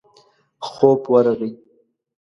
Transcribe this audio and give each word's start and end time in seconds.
خوب 0.69 1.01
ورغی. 1.11 1.51